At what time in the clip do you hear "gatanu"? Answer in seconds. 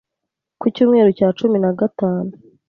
1.79-2.31